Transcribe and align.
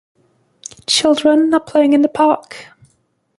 Children 0.87 1.53
are 1.53 1.59
playing 1.59 1.93
in 1.93 2.01
the 2.01 2.09
park. 2.09 2.69